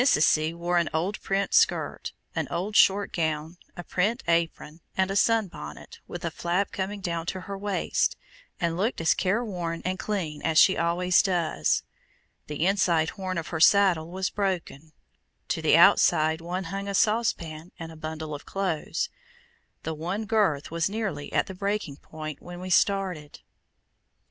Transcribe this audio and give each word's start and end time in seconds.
C. 0.03 0.51
wore 0.51 0.79
an 0.79 0.89
old 0.95 1.21
print 1.21 1.53
skirt, 1.53 2.11
an 2.33 2.47
old 2.49 2.75
short 2.75 3.13
gown, 3.13 3.57
a 3.77 3.83
print 3.83 4.23
apron, 4.27 4.81
and 4.97 5.11
a 5.11 5.15
sun 5.15 5.47
bonnet, 5.47 5.99
with 6.07 6.25
a 6.25 6.31
flap 6.31 6.71
coming 6.71 7.01
down 7.01 7.27
to 7.27 7.41
her 7.41 7.55
waist, 7.55 8.17
and 8.59 8.75
looked 8.75 8.99
as 8.99 9.13
careworn 9.13 9.79
and 9.85 9.99
clean 9.99 10.41
as 10.41 10.57
she 10.57 10.75
always 10.75 11.21
does. 11.21 11.83
The 12.47 12.65
inside 12.65 13.11
horn 13.11 13.37
of 13.37 13.49
her 13.49 13.59
saddle 13.59 14.09
was 14.09 14.31
broken; 14.31 14.91
to 15.49 15.61
the 15.61 15.77
outside 15.77 16.41
one 16.41 16.63
hung 16.73 16.87
a 16.87 16.95
saucepan 16.95 17.71
and 17.77 17.91
a 17.91 17.95
bundle 17.95 18.33
of 18.33 18.43
clothes. 18.43 19.07
The 19.83 19.93
one 19.93 20.25
girth 20.25 20.71
was 20.71 20.89
nearly 20.89 21.31
at 21.31 21.45
the 21.45 21.53
breaking 21.53 21.97
point 21.97 22.41
when 22.41 22.59
we 22.59 22.71
started. 22.71 23.41